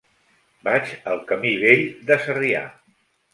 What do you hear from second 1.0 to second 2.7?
al camí Vell de Sarrià.